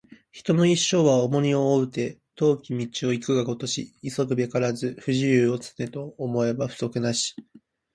[0.31, 7.35] 人の一生は重荷を負うて、遠き道を行くがごとし急ぐべからず不自由を、常と思えば不足なし